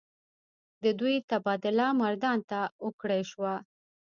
[0.83, 3.53] د دوي تبادله مردان ته اوکړے شوه۔